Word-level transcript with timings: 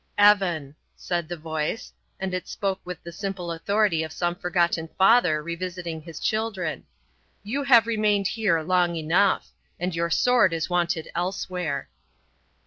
"Evan," 0.17 0.75
said 0.95 1.29
the 1.29 1.37
voice, 1.37 1.93
and 2.19 2.33
it 2.33 2.47
spoke 2.47 2.81
with 2.83 3.03
the 3.03 3.11
simple 3.11 3.51
authority 3.51 4.01
of 4.01 4.11
some 4.11 4.33
forgotten 4.33 4.89
father 4.97 5.43
revisiting 5.43 6.01
his 6.01 6.19
children, 6.19 6.85
"you 7.43 7.61
have 7.63 7.85
remained 7.85 8.25
here 8.29 8.63
long 8.63 8.95
enough, 8.95 9.49
and 9.79 9.93
your 9.95 10.09
sword 10.09 10.53
is 10.53 10.71
wanted 10.71 11.07
elsewhere." 11.13 11.87